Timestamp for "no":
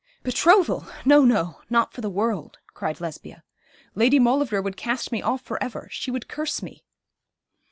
1.05-1.23, 1.23-1.61